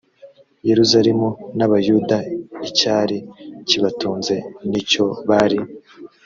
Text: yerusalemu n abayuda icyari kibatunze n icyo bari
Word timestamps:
yerusalemu 0.69 1.29
n 1.57 1.59
abayuda 1.65 2.17
icyari 2.69 3.17
kibatunze 3.67 4.35
n 4.69 4.71
icyo 4.81 5.05
bari 5.29 5.59